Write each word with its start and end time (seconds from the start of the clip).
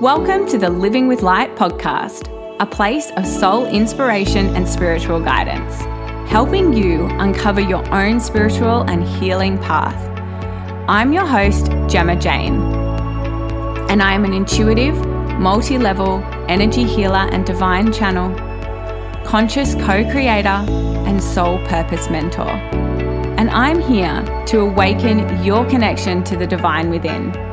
Welcome 0.00 0.46
to 0.46 0.56
the 0.56 0.70
Living 0.70 1.08
with 1.08 1.20
Light 1.20 1.54
podcast, 1.56 2.30
a 2.58 2.64
place 2.64 3.10
of 3.18 3.26
soul 3.26 3.66
inspiration 3.66 4.56
and 4.56 4.66
spiritual 4.66 5.20
guidance, 5.20 5.76
helping 6.26 6.72
you 6.72 7.04
uncover 7.18 7.60
your 7.60 7.86
own 7.94 8.18
spiritual 8.18 8.80
and 8.88 9.06
healing 9.06 9.58
path. 9.58 9.94
I'm 10.88 11.12
your 11.12 11.26
host, 11.26 11.66
Gemma 11.86 12.16
Jane, 12.16 12.62
and 13.90 14.02
I 14.02 14.14
am 14.14 14.24
an 14.24 14.32
intuitive, 14.32 14.96
multi 15.38 15.76
level 15.76 16.24
energy 16.48 16.84
healer 16.84 17.28
and 17.30 17.44
divine 17.44 17.92
channel, 17.92 18.34
conscious 19.26 19.74
co 19.74 20.10
creator, 20.10 20.48
and 20.48 21.22
soul 21.22 21.58
purpose 21.66 22.08
mentor. 22.08 22.48
And 22.48 23.50
I'm 23.50 23.82
here 23.82 24.24
to 24.46 24.60
awaken 24.60 25.44
your 25.44 25.68
connection 25.68 26.24
to 26.24 26.38
the 26.38 26.46
divine 26.46 26.88
within 26.88 27.49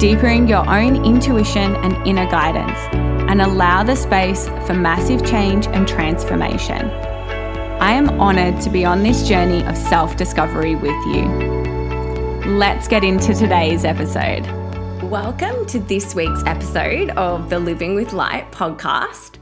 deepening 0.00 0.48
your 0.48 0.66
own 0.66 1.04
intuition 1.04 1.76
and 1.76 1.94
inner 2.08 2.24
guidance, 2.30 2.78
and 3.28 3.42
allow 3.42 3.82
the 3.82 3.94
space 3.94 4.48
for 4.66 4.72
massive 4.72 5.22
change 5.26 5.66
and 5.66 5.86
transformation. 5.86 6.88
I 7.82 7.92
am 7.92 8.08
honoured 8.18 8.62
to 8.62 8.70
be 8.70 8.82
on 8.86 9.02
this 9.02 9.28
journey 9.28 9.62
of 9.66 9.76
self 9.76 10.16
discovery 10.16 10.74
with 10.74 10.96
you. 11.08 11.26
Let's 12.56 12.88
get 12.88 13.04
into 13.04 13.34
today's 13.34 13.84
episode. 13.84 14.46
Welcome 15.02 15.66
to 15.66 15.78
this 15.78 16.14
week's 16.14 16.44
episode 16.46 17.10
of 17.10 17.50
the 17.50 17.58
Living 17.58 17.94
with 17.94 18.14
Light 18.14 18.50
podcast. 18.52 19.36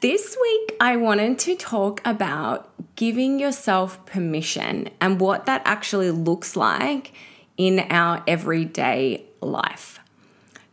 This 0.00 0.36
week, 0.42 0.76
I 0.80 0.96
wanted 0.96 1.38
to 1.38 1.54
talk 1.54 2.00
about 2.04 2.68
giving 2.96 3.38
yourself 3.38 4.04
permission 4.04 4.88
and 5.00 5.20
what 5.20 5.46
that 5.46 5.62
actually 5.64 6.10
looks 6.10 6.56
like 6.56 7.12
in 7.56 7.78
our 7.88 8.24
everyday 8.26 9.26
life. 9.40 9.91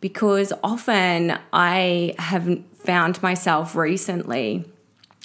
Because 0.01 0.53
often 0.63 1.37
I 1.51 2.15
have 2.17 2.63
found 2.75 3.21
myself 3.21 3.75
recently, 3.75 4.65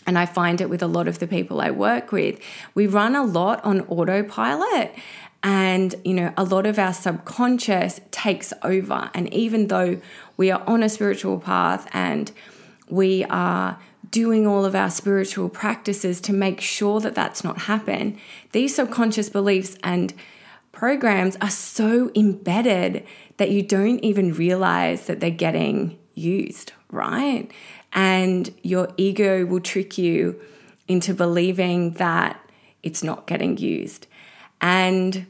and 0.06 0.18
I 0.18 0.26
find 0.26 0.60
it 0.60 0.68
with 0.68 0.82
a 0.82 0.86
lot 0.86 1.08
of 1.08 1.18
the 1.18 1.26
people 1.26 1.60
I 1.60 1.70
work 1.70 2.12
with, 2.12 2.40
we 2.74 2.86
run 2.86 3.14
a 3.14 3.22
lot 3.22 3.64
on 3.64 3.82
autopilot. 3.82 4.94
And, 5.42 5.94
you 6.04 6.14
know, 6.14 6.32
a 6.38 6.44
lot 6.44 6.66
of 6.66 6.78
our 6.78 6.94
subconscious 6.94 8.00
takes 8.10 8.52
over. 8.62 9.10
And 9.12 9.32
even 9.32 9.68
though 9.68 10.00
we 10.38 10.50
are 10.50 10.62
on 10.66 10.82
a 10.82 10.88
spiritual 10.88 11.38
path 11.38 11.86
and 11.92 12.32
we 12.88 13.24
are 13.24 13.78
doing 14.10 14.46
all 14.46 14.64
of 14.64 14.74
our 14.74 14.90
spiritual 14.90 15.50
practices 15.50 16.20
to 16.22 16.32
make 16.32 16.60
sure 16.62 16.98
that 17.00 17.14
that's 17.14 17.44
not 17.44 17.58
happen, 17.62 18.18
these 18.52 18.74
subconscious 18.74 19.28
beliefs 19.28 19.76
and 19.84 20.14
programs 20.84 21.34
are 21.40 21.48
so 21.48 22.10
embedded 22.14 23.06
that 23.38 23.50
you 23.50 23.62
don't 23.62 24.00
even 24.00 24.34
realize 24.34 25.06
that 25.06 25.18
they're 25.18 25.30
getting 25.30 25.98
used, 26.12 26.74
right? 26.90 27.50
And 27.94 28.52
your 28.62 28.88
ego 28.98 29.46
will 29.46 29.60
trick 29.60 29.96
you 29.96 30.38
into 30.86 31.14
believing 31.14 31.92
that 31.92 32.38
it's 32.82 33.02
not 33.02 33.26
getting 33.26 33.56
used. 33.56 34.06
And 34.60 35.24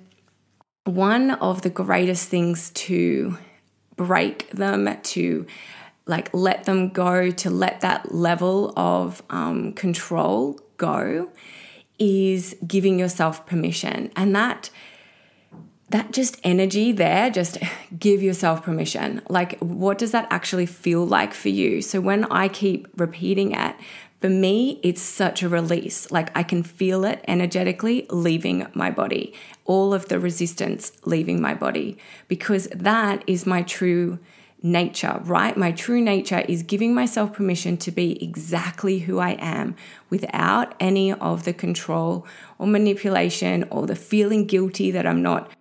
one 0.83 1.31
of 1.31 1.63
the 1.63 1.71
greatest 1.71 2.29
things 2.29 2.71
to 2.87 3.39
break 3.95 4.51
them, 4.51 4.89
to 5.03 5.47
like 6.05 6.35
let 6.35 6.65
them 6.65 6.89
go, 6.89 7.31
to 7.31 7.49
let 7.49 7.81
that 7.83 8.13
level 8.13 8.73
of 8.77 9.23
um, 9.31 9.73
control 9.75 10.59
go, 10.79 11.31
is 12.01 12.57
giving 12.67 12.99
yourself 12.99 13.47
permission. 13.47 14.11
And 14.17 14.35
that 14.35 14.71
that 15.95 16.11
just 16.11 16.41
energy 16.43 16.91
there, 16.91 17.31
just 17.31 17.57
give 17.97 18.21
yourself 18.21 18.65
permission. 18.65 19.23
Like, 19.29 19.57
what 19.61 19.97
does 19.97 20.11
that 20.11 20.27
actually 20.29 20.67
feel 20.67 21.07
like 21.07 21.33
for 21.33 21.51
you? 21.51 21.81
So, 21.83 22.01
when 22.01 22.25
I 22.33 22.49
keep 22.49 22.89
repeating 22.97 23.53
it, 23.53 23.77
for 24.21 24.29
me, 24.29 24.81
it's 24.83 25.01
such 25.01 25.41
a 25.45 25.49
release. 25.49 26.11
Like, 26.11 26.37
I 26.37 26.43
can 26.43 26.65
feel 26.65 27.05
it 27.05 27.25
energetically 27.29 28.09
leaving 28.11 28.67
my 28.75 28.91
body, 28.91 29.35
all 29.67 29.95
of 29.95 30.09
the 30.09 30.19
resistance 30.19 30.91
leaving 31.05 31.41
my 31.41 31.55
body, 31.55 31.97
because 32.27 32.67
that 32.75 33.23
is 33.29 33.47
my 33.47 33.63
true 33.63 34.19
nature, 34.65 35.21
right? 35.23 35.57
My 35.57 35.71
true 35.71 36.01
nature 36.01 36.41
is 36.49 36.65
giving 36.65 36.93
myself 36.93 37.35
permission 37.35 37.77
to 37.77 37.93
be 37.93 38.21
exactly 38.21 38.99
who 39.01 39.21
I 39.21 39.37
am 39.39 39.77
without 40.11 40.75
any 40.81 41.13
of 41.13 41.45
the 41.45 41.53
control 41.53 42.27
or 42.59 42.67
manipulation 42.67 43.69
or 43.71 43.87
the 43.87 43.95
feeling 43.95 44.47
guilty 44.47 44.91
that 44.91 45.07
I'm 45.07 45.23
not 45.23 45.53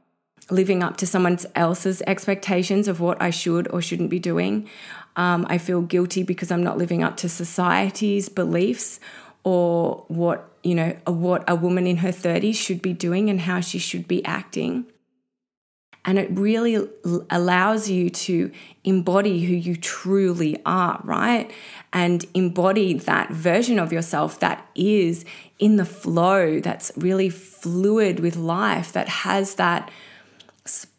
living 0.49 0.83
up 0.83 0.97
to 0.97 1.07
someone 1.07 1.37
else's 1.55 2.01
expectations 2.07 2.87
of 2.87 2.99
what 2.99 3.21
I 3.21 3.29
should 3.29 3.67
or 3.71 3.81
shouldn't 3.81 4.09
be 4.09 4.19
doing. 4.19 4.69
Um, 5.15 5.45
I 5.49 5.57
feel 5.57 5.81
guilty 5.81 6.23
because 6.23 6.51
I'm 6.51 6.63
not 6.63 6.77
living 6.77 7.03
up 7.03 7.17
to 7.17 7.29
society's 7.29 8.29
beliefs 8.29 8.99
or 9.43 10.05
what 10.07 10.49
you 10.63 10.75
know 10.75 10.95
what 11.05 11.43
a 11.47 11.55
woman 11.55 11.85
in 11.85 11.97
her 11.97 12.09
30s 12.09 12.55
should 12.55 12.81
be 12.81 12.93
doing 12.93 13.29
and 13.29 13.41
how 13.41 13.59
she 13.59 13.77
should 13.79 14.07
be 14.07 14.23
acting. 14.25 14.85
And 16.05 16.19
it 16.19 16.29
really 16.31 16.85
allows 17.29 17.89
you 17.89 18.09
to 18.09 18.51
embody 18.83 19.45
who 19.45 19.53
you 19.53 19.77
truly 19.77 20.61
are, 20.65 20.99
right? 21.05 21.49
And 21.93 22.25
embody 22.33 22.95
that 22.95 23.31
version 23.31 23.79
of 23.79 23.93
yourself 23.93 24.37
that 24.41 24.67
is 24.75 25.23
in 25.59 25.77
the 25.77 25.85
flow, 25.85 26.59
that's 26.59 26.91
really 26.97 27.29
fluid 27.29 28.19
with 28.19 28.35
life, 28.35 28.91
that 28.91 29.07
has 29.07 29.55
that 29.55 29.89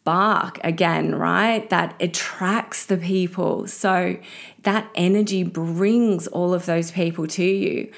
spark 0.05 0.59
again, 0.63 1.15
right? 1.15 1.67
That 1.71 1.95
attracts 1.99 2.85
the 2.85 2.95
people. 2.95 3.67
So 3.67 4.17
that 4.61 4.87
energy 4.93 5.41
brings 5.41 6.27
all 6.27 6.53
of 6.53 6.67
those 6.67 6.91
people 6.91 7.25
to 7.25 7.43
you. 7.43 7.91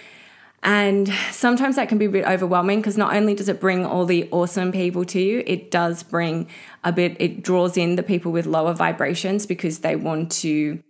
And 0.64 1.10
sometimes 1.32 1.76
that 1.76 1.90
can 1.90 1.98
be 1.98 2.06
a 2.06 2.10
bit 2.10 2.26
overwhelming 2.26 2.80
because 2.80 2.98
not 2.98 3.14
only 3.14 3.36
does 3.36 3.50
it 3.50 3.60
bring 3.60 3.86
all 3.86 4.06
the 4.06 4.30
awesome 4.32 4.72
people 4.72 5.04
to 5.04 5.20
you, 5.20 5.44
it 5.46 5.70
does 5.70 6.02
bring 6.02 6.48
a 6.82 6.94
bit, 6.94 7.18
it 7.20 7.44
draws 7.44 7.76
in 7.76 7.98
the 7.98 8.04
people 8.04 8.32
with 8.32 8.46
lower 8.46 8.74
vibrations 8.74 9.46
because 9.46 9.80
they 9.80 9.98
want 9.98 10.32
to 10.44 10.82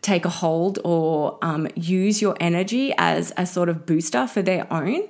take 0.00 0.24
a 0.24 0.30
hold 0.30 0.78
or 0.82 1.38
um, 1.42 1.68
use 1.74 2.22
your 2.22 2.38
energy 2.40 2.94
as 2.96 3.34
a 3.36 3.44
sort 3.44 3.68
of 3.68 3.84
booster 3.84 4.26
for 4.26 4.40
their 4.40 4.66
own. 4.72 5.08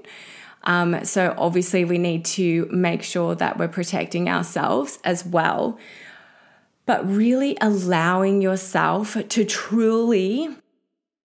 Um, 0.65 1.05
so 1.05 1.35
obviously, 1.37 1.85
we 1.85 1.99
need 1.99 2.25
to 2.27 2.69
make 2.71 3.03
sure 3.03 3.35
that 3.35 3.59
we're 3.59 3.69
protecting 3.69 4.29
ourselves 4.29 4.99
as 5.05 5.25
well. 5.25 5.79
But 6.87 7.09
really 7.09 7.57
allowing 7.61 8.43
yourself 8.43 9.17
to 9.29 9.45
truly 9.45 10.49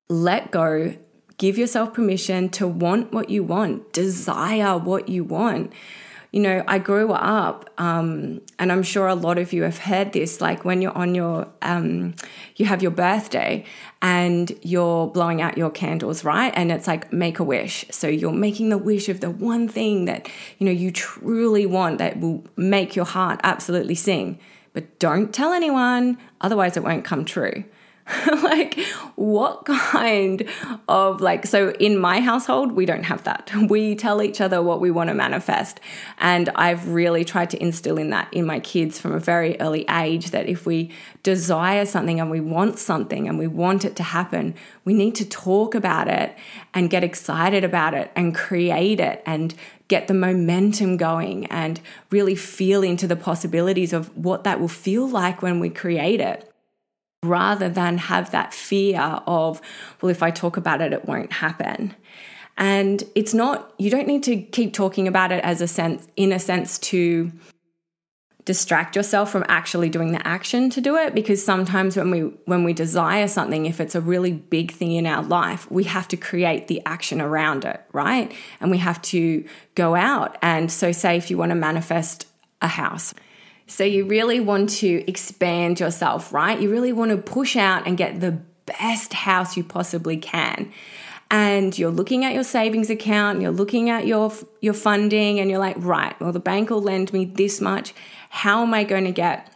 let 0.10 0.52
go, 0.52 0.96
give 1.38 1.58
yourself 1.58 1.94
permission 1.94 2.50
to 2.50 2.68
want 2.68 3.12
what 3.12 3.30
you 3.30 3.44
want, 3.44 3.92
desire 3.94 4.78
what 4.78 5.10
you 5.10 5.24
want 5.24 5.74
you 6.32 6.42
know, 6.42 6.64
I 6.68 6.80
grew 6.80 7.12
up, 7.14 7.70
um, 7.78 8.42
and 8.60 8.72
I'm 8.72 8.84
sure 8.84 9.08
a 9.08 9.16
lot 9.16 9.38
of 9.38 9.54
you 9.54 9.64
have 9.64 9.78
heard 9.78 10.14
this. 10.14 10.42
Like 10.42 10.66
when 10.66 10.82
you're 10.82 10.98
on 10.98 11.16
your, 11.16 11.48
um, 11.62 12.16
you 12.58 12.66
have 12.66 12.82
your 12.82 12.92
birthday, 12.92 13.66
and 14.02 14.52
you're 14.62 15.08
blowing 15.08 15.42
out 15.42 15.58
your 15.58 15.70
candles, 15.70 16.24
right? 16.24 16.54
And 16.56 16.72
it's 16.72 16.88
like 16.88 17.12
make 17.12 17.40
a 17.40 17.44
wish. 17.44 17.86
So 17.92 18.08
you're 18.08 18.32
making 18.32 18.70
the 18.70 18.78
wish 18.78 19.10
of 19.10 19.22
the 19.22 19.30
one 19.32 19.68
thing 19.68 20.06
that 20.06 20.30
you 20.60 20.66
know 20.66 20.72
you 20.72 20.92
truly 20.92 21.66
want 21.66 21.98
that 22.00 22.20
will 22.20 22.44
make 22.56 22.96
your 22.96 23.06
heart 23.06 23.40
absolutely 23.44 23.96
sing. 23.96 24.40
But 24.74 25.00
don't 25.00 25.34
tell 25.34 25.54
anyone, 25.54 26.18
otherwise 26.42 26.78
it 26.78 26.84
won't 26.84 27.04
come 27.04 27.26
true. 27.26 27.64
like 28.44 28.80
what 29.16 29.66
kind 29.66 30.48
of 30.88 31.20
like 31.20 31.46
so 31.46 31.72
in 31.72 31.98
my 31.98 32.22
household 32.22 32.72
we 32.72 32.86
don't 32.86 33.04
have 33.04 33.24
that. 33.24 33.52
We 33.68 33.96
tell 33.96 34.22
each 34.22 34.40
other 34.40 34.62
what 34.62 34.80
we 34.80 34.92
want 34.92 35.10
to 35.10 35.14
manifest. 35.14 35.80
And 36.20 36.50
i've 36.56 36.88
really 36.88 37.26
tried 37.26 37.50
to 37.50 37.62
instill 37.62 37.98
in 37.98 38.10
that 38.12 38.34
in 38.34 38.46
my 38.46 38.60
kids 38.60 39.00
from 39.00 39.12
a 39.14 39.20
very 39.20 39.60
early 39.60 39.86
age 39.90 40.32
that 40.32 40.48
if 40.48 40.66
we 40.66 40.92
desire 41.24 41.86
something 41.86 42.20
and 42.20 42.32
we 42.32 42.40
want 42.40 42.80
something 42.80 43.28
and 43.28 43.38
we 43.38 43.48
want 43.48 43.84
it 43.84 43.96
to 43.98 44.04
happen 44.04 44.56
we 44.86 44.94
need 44.94 45.16
to 45.16 45.26
talk 45.28 45.76
about 45.76 46.08
it 46.08 46.36
and 46.74 46.90
get 46.90 47.04
excited 47.04 47.64
about 47.64 47.94
it 47.94 48.12
and 48.16 48.34
create 48.34 49.00
it 49.00 49.22
and 49.26 49.54
get 49.88 50.08
the 50.08 50.14
momentum 50.14 50.98
going 50.98 51.46
and 51.48 51.80
really 52.12 52.36
feel 52.36 52.84
into 52.84 53.08
the 53.08 53.16
possibilities 53.16 53.94
of 53.94 54.16
what 54.18 54.44
that 54.44 54.60
will 54.60 54.68
feel 54.68 55.08
like 55.08 55.42
when 55.42 55.60
we 55.60 55.70
create 55.70 56.22
it 56.22 56.47
rather 57.24 57.70
than 57.70 57.98
have 57.98 58.32
that 58.32 58.54
fear 58.54 59.22
of, 59.26 59.62
well, 60.02 60.10
if 60.10 60.22
I 60.22 60.32
talk 60.32 60.58
about 60.58 60.82
it, 60.82 60.94
it 60.94 61.06
won't 61.06 61.32
happen. 61.32 61.96
And 62.58 63.04
it's 63.16 63.34
not, 63.34 63.74
you 63.78 63.90
don't 63.90 64.08
need 64.08 64.24
to 64.24 64.38
keep 64.38 64.74
talking 64.74 65.08
about 65.08 65.32
it 65.32 65.44
as 65.44 65.62
a 65.62 65.68
sense, 65.68 66.08
in 66.16 66.32
a 66.32 66.40
sense, 66.40 66.80
to 66.80 67.32
distract 68.46 68.96
yourself 68.96 69.30
from 69.30 69.44
actually 69.50 69.90
doing 69.90 70.14
the 70.14 70.26
action 70.26 70.70
to 70.70 70.80
do 70.80 70.96
it 70.96 71.14
because 71.14 71.44
sometimes 71.44 71.98
when 71.98 72.10
we 72.10 72.22
when 72.46 72.64
we 72.64 72.72
desire 72.72 73.28
something 73.28 73.66
if 73.66 73.82
it's 73.82 73.94
a 73.94 74.00
really 74.00 74.32
big 74.32 74.72
thing 74.72 74.94
in 74.94 75.06
our 75.06 75.22
life 75.22 75.70
we 75.70 75.84
have 75.84 76.08
to 76.08 76.16
create 76.16 76.70
the 76.70 76.82
action 76.86 77.20
around 77.20 77.66
it 77.66 77.84
right 77.92 78.34
and 78.62 78.72
we 78.72 78.78
have 78.78 79.02
to 79.02 79.44
go 79.76 79.96
out 79.96 80.38
and 80.42 80.72
so 80.72 80.94
say 80.94 81.18
if 81.18 81.30
you 81.30 81.38
want 81.38 81.50
to 81.50 81.56
manifest 81.56 82.26
a 82.62 82.70
house 82.70 83.14
So 83.68 83.84
you 83.84 84.06
really 84.06 84.40
want 84.40 84.70
to 84.82 85.10
expand 85.10 85.80
yourself, 85.80 86.34
right? 86.34 86.60
You 86.60 86.72
really 86.72 86.94
want 86.94 87.12
to 87.12 87.18
push 87.18 87.56
out 87.56 87.86
and 87.86 87.98
get 87.98 88.22
the 88.22 88.40
best 88.66 89.14
house 89.14 89.58
you 89.58 89.64
possibly 89.64 90.18
can. 90.18 90.72
And 91.30 91.78
you're 91.78 91.92
looking 91.92 92.24
at 92.24 92.34
your 92.34 92.46
savings 92.46 92.90
account, 92.90 93.42
you're 93.42 93.52
looking 93.52 93.90
at 93.90 94.08
your 94.08 94.32
your 94.62 94.74
funding 94.74 95.40
and 95.40 95.50
you're 95.50 95.60
like, 95.60 95.76
"Right, 95.78 96.18
well 96.22 96.32
the 96.32 96.40
bank 96.40 96.70
will 96.70 96.82
lend 96.82 97.12
me 97.12 97.26
this 97.26 97.60
much. 97.60 97.94
How 98.30 98.64
am 98.64 98.74
I 98.74 98.86
going 98.86 99.04
to 99.04 99.12
get 99.12 99.54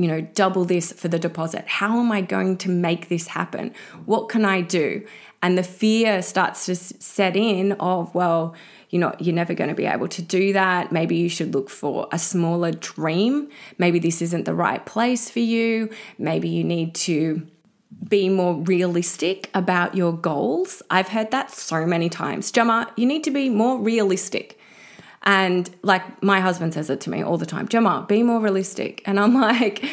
you 0.00 0.08
know, 0.08 0.20
double 0.22 0.64
this 0.64 0.92
for 0.92 1.08
the 1.08 1.18
deposit? 1.18 1.66
How 1.66 1.98
am 1.98 2.10
I 2.10 2.22
going 2.22 2.56
to 2.58 2.70
make 2.70 3.08
this 3.08 3.28
happen? 3.28 3.74
What 4.06 4.30
can 4.30 4.46
I 4.46 4.62
do? 4.62 5.06
And 5.42 5.56
the 5.56 5.62
fear 5.62 6.20
starts 6.22 6.66
to 6.66 6.76
set 6.76 7.36
in 7.36 7.72
of, 7.72 8.14
well, 8.14 8.54
you 8.90 8.98
know, 8.98 9.14
you're 9.18 9.34
never 9.34 9.54
going 9.54 9.70
to 9.70 9.76
be 9.76 9.86
able 9.86 10.08
to 10.08 10.20
do 10.20 10.52
that. 10.52 10.92
Maybe 10.92 11.16
you 11.16 11.28
should 11.28 11.54
look 11.54 11.70
for 11.70 12.08
a 12.12 12.18
smaller 12.18 12.72
dream. 12.72 13.48
Maybe 13.78 13.98
this 13.98 14.20
isn't 14.20 14.44
the 14.44 14.54
right 14.54 14.84
place 14.84 15.30
for 15.30 15.38
you. 15.38 15.88
Maybe 16.18 16.48
you 16.48 16.64
need 16.64 16.94
to 16.96 17.46
be 18.08 18.28
more 18.28 18.54
realistic 18.54 19.50
about 19.54 19.94
your 19.94 20.12
goals. 20.12 20.82
I've 20.90 21.08
heard 21.08 21.30
that 21.30 21.50
so 21.50 21.86
many 21.86 22.08
times. 22.08 22.50
Gemma, 22.50 22.92
you 22.96 23.06
need 23.06 23.24
to 23.24 23.30
be 23.30 23.48
more 23.48 23.78
realistic. 23.78 24.58
And 25.22 25.70
like 25.82 26.22
my 26.22 26.40
husband 26.40 26.74
says 26.74 26.90
it 26.90 27.00
to 27.02 27.10
me 27.10 27.22
all 27.22 27.36
the 27.36 27.46
time 27.46 27.68
Gemma, 27.68 28.06
be 28.08 28.22
more 28.22 28.40
realistic. 28.40 29.02
And 29.06 29.20
I'm 29.20 29.34
like, 29.40 29.84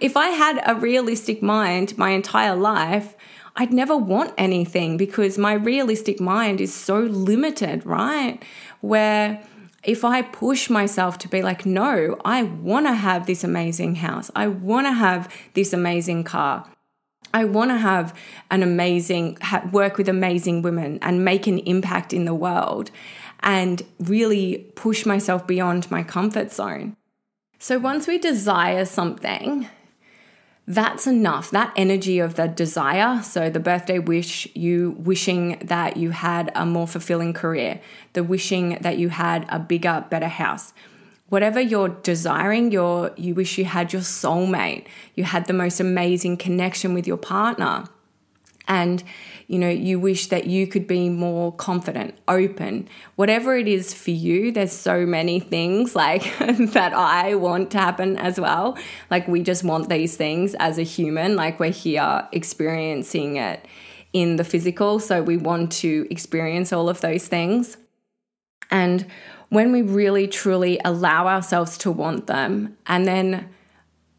if 0.00 0.16
I 0.16 0.28
had 0.28 0.62
a 0.66 0.74
realistic 0.74 1.42
mind 1.42 1.96
my 1.98 2.10
entire 2.10 2.56
life, 2.56 3.14
I'd 3.56 3.72
never 3.72 3.96
want 3.96 4.34
anything 4.36 4.96
because 4.96 5.38
my 5.38 5.54
realistic 5.54 6.20
mind 6.20 6.60
is 6.60 6.74
so 6.74 6.98
limited, 7.00 7.86
right? 7.86 8.42
Where 8.80 9.42
if 9.82 10.04
I 10.04 10.22
push 10.22 10.68
myself 10.68 11.16
to 11.18 11.28
be 11.28 11.42
like, 11.42 11.64
no, 11.64 12.18
I 12.24 12.42
want 12.42 12.86
to 12.86 12.94
have 12.94 13.26
this 13.26 13.44
amazing 13.44 13.96
house, 13.96 14.30
I 14.34 14.48
want 14.48 14.86
to 14.86 14.92
have 14.92 15.32
this 15.54 15.72
amazing 15.72 16.24
car. 16.24 16.68
I 17.32 17.44
want 17.44 17.70
to 17.70 17.78
have 17.78 18.14
an 18.50 18.62
amazing 18.62 19.38
work 19.72 19.96
with 19.96 20.08
amazing 20.08 20.62
women 20.62 20.98
and 21.02 21.24
make 21.24 21.46
an 21.46 21.58
impact 21.60 22.12
in 22.12 22.24
the 22.24 22.34
world 22.34 22.90
and 23.40 23.82
really 24.00 24.58
push 24.74 25.06
myself 25.06 25.46
beyond 25.46 25.90
my 25.90 26.02
comfort 26.02 26.52
zone. 26.52 26.96
So 27.58 27.78
once 27.78 28.06
we 28.06 28.18
desire 28.18 28.84
something, 28.84 29.68
that's 30.68 31.06
enough. 31.06 31.50
That 31.52 31.72
energy 31.76 32.18
of 32.18 32.34
the 32.34 32.48
desire. 32.48 33.22
So, 33.22 33.48
the 33.48 33.60
birthday 33.60 33.98
wish, 34.00 34.48
you 34.54 34.96
wishing 34.98 35.58
that 35.62 35.96
you 35.96 36.10
had 36.10 36.50
a 36.54 36.66
more 36.66 36.88
fulfilling 36.88 37.32
career, 37.32 37.80
the 38.14 38.24
wishing 38.24 38.78
that 38.80 38.98
you 38.98 39.08
had 39.08 39.46
a 39.48 39.60
bigger, 39.60 40.04
better 40.10 40.28
house. 40.28 40.72
Whatever 41.28 41.60
you're 41.60 41.88
desiring, 41.88 42.72
you 42.72 43.10
you 43.16 43.34
wish 43.34 43.58
you 43.58 43.64
had 43.64 43.92
your 43.92 44.02
soulmate, 44.02 44.86
you 45.14 45.24
had 45.24 45.46
the 45.46 45.52
most 45.52 45.78
amazing 45.78 46.36
connection 46.36 46.94
with 46.94 47.06
your 47.06 47.16
partner. 47.16 47.84
And 48.68 49.02
you 49.48 49.60
know, 49.60 49.68
you 49.68 50.00
wish 50.00 50.26
that 50.28 50.46
you 50.46 50.66
could 50.66 50.88
be 50.88 51.08
more 51.08 51.52
confident, 51.52 52.18
open, 52.26 52.88
whatever 53.14 53.56
it 53.56 53.68
is 53.68 53.94
for 53.94 54.10
you. 54.10 54.50
There's 54.50 54.72
so 54.72 55.06
many 55.06 55.38
things 55.38 55.94
like 55.94 56.22
that 56.38 56.92
I 56.92 57.36
want 57.36 57.70
to 57.72 57.78
happen 57.78 58.16
as 58.16 58.40
well. 58.40 58.76
Like, 59.08 59.28
we 59.28 59.42
just 59.42 59.62
want 59.62 59.88
these 59.88 60.16
things 60.16 60.54
as 60.56 60.78
a 60.78 60.82
human, 60.82 61.36
like, 61.36 61.60
we're 61.60 61.70
here 61.70 62.26
experiencing 62.32 63.36
it 63.36 63.64
in 64.12 64.36
the 64.36 64.44
physical. 64.44 64.98
So, 64.98 65.22
we 65.22 65.36
want 65.36 65.70
to 65.72 66.08
experience 66.10 66.72
all 66.72 66.88
of 66.88 67.00
those 67.00 67.28
things. 67.28 67.76
And 68.68 69.06
when 69.48 69.70
we 69.70 69.82
really 69.82 70.26
truly 70.26 70.80
allow 70.84 71.28
ourselves 71.28 71.78
to 71.78 71.90
want 71.92 72.26
them 72.26 72.76
and 72.88 73.06
then 73.06 73.48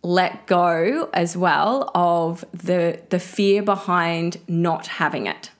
let 0.03 0.45
go 0.47 1.09
as 1.13 1.35
well 1.35 1.91
of 1.95 2.45
the 2.53 3.01
the 3.09 3.19
fear 3.19 3.61
behind 3.61 4.37
not 4.47 4.87
having 4.87 5.27
it. 5.27 5.51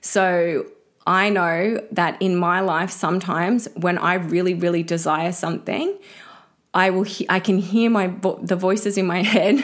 So 0.00 0.66
I 1.06 1.30
know 1.30 1.80
that 1.92 2.20
in 2.20 2.36
my 2.36 2.60
life 2.60 2.90
sometimes 2.90 3.68
when 3.76 3.98
I 3.98 4.14
really 4.14 4.54
really 4.54 4.82
desire 4.82 5.32
something, 5.32 5.96
I 6.74 6.90
will 6.90 7.04
he- 7.04 7.26
I 7.28 7.40
can 7.40 7.58
hear 7.58 7.90
my 7.90 8.08
vo- 8.08 8.40
the 8.42 8.56
voices 8.56 8.96
in 8.98 9.06
my 9.06 9.22
head, 9.34 9.56